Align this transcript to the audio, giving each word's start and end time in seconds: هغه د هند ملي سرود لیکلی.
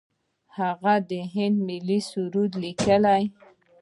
هغه 0.57 0.93
د 1.09 1.11
هند 1.33 1.57
ملي 1.67 1.99
سرود 2.09 2.51
لیکلی. 2.63 3.21